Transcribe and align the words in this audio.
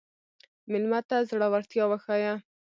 مېلمه 0.71 0.99
ته 1.09 1.15
زړورتیا 1.29 1.83
وښیه. 1.87 2.33